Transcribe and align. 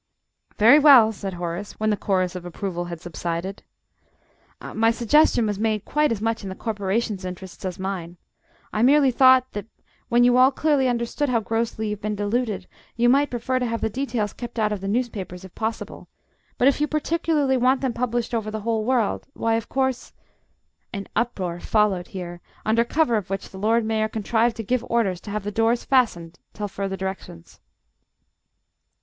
"Very 0.57 0.79
well," 0.79 1.11
said 1.11 1.35
Horace, 1.35 1.73
when 1.79 1.91
the 1.91 1.95
chorus 1.95 2.35
of 2.35 2.43
approval 2.43 2.85
had 2.85 2.99
subsided. 2.99 3.61
"My 4.73 4.89
suggestion 4.89 5.45
was 5.45 5.59
made 5.59 5.85
quite 5.85 6.11
as 6.11 6.19
much 6.19 6.41
in 6.41 6.49
the 6.49 6.55
Corporation's 6.55 7.23
interests 7.23 7.63
as 7.65 7.77
mine. 7.77 8.17
I 8.73 8.81
merely 8.81 9.11
thought 9.11 9.51
that, 9.51 9.67
when 10.09 10.23
you 10.23 10.37
all 10.37 10.49
clearly 10.49 10.87
understood 10.87 11.29
how 11.29 11.39
grossly 11.39 11.89
you've 11.89 12.01
been 12.01 12.15
deluded, 12.15 12.67
you 12.95 13.09
might 13.09 13.29
prefer 13.29 13.59
to 13.59 13.65
have 13.67 13.79
the 13.81 13.91
details 13.91 14.33
kept 14.33 14.57
out 14.57 14.71
of 14.71 14.81
the 14.81 14.87
newspapers 14.87 15.45
if 15.45 15.53
possible. 15.53 16.07
But 16.57 16.67
if 16.67 16.81
you 16.81 16.87
particularly 16.87 17.55
want 17.55 17.81
them 17.81 17.93
published 17.93 18.33
over 18.33 18.49
the 18.49 18.61
whole 18.61 18.83
world, 18.83 19.27
why, 19.35 19.53
of 19.53 19.69
course" 19.69 20.13
An 20.91 21.07
uproar 21.15 21.59
followed 21.59 22.07
here, 22.07 22.41
under 22.65 22.83
cover 22.83 23.17
of 23.17 23.29
which 23.29 23.51
the 23.51 23.59
Lord 23.59 23.85
Mayor 23.85 24.07
contrived 24.09 24.55
to 24.55 24.63
give 24.63 24.83
orders 24.89 25.21
to 25.21 25.29
have 25.29 25.43
the 25.43 25.51
doors 25.51 25.85
fastened 25.85 26.39
till 26.55 26.67
further 26.67 26.97
directions. 26.97 27.59